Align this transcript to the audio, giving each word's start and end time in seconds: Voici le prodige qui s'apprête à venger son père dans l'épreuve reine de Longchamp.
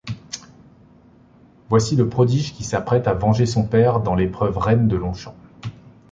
Voici 1.69 1.95
le 1.95 2.09
prodige 2.09 2.55
qui 2.55 2.63
s'apprête 2.63 3.07
à 3.07 3.13
venger 3.13 3.45
son 3.45 3.61
père 3.67 3.99
dans 3.99 4.15
l'épreuve 4.15 4.57
reine 4.57 4.87
de 4.87 4.95
Longchamp. 4.95 5.35